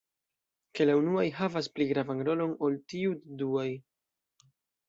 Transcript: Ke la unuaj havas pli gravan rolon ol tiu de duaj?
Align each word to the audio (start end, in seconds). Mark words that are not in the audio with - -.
Ke 0.79 0.87
la 0.89 0.95
unuaj 1.01 1.25
havas 1.41 1.69
pli 1.75 1.87
gravan 1.91 2.25
rolon 2.31 2.57
ol 2.69 2.81
tiu 2.95 3.15
de 3.21 3.39
duaj? 3.43 3.71